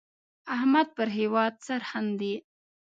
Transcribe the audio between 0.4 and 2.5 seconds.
احمد پر هېواد سرښندي.